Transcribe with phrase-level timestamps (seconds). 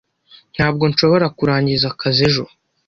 [0.55, 2.43] Ntabwo nshobora kurangiza akazi ejo.